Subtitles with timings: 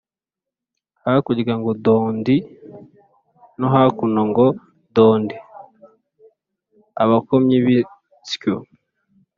[1.03, 2.35] Hakurya ngo dondi
[3.59, 4.45] no hakuno ngo
[4.95, 8.55] dondi.-Abakomyi b'insyo.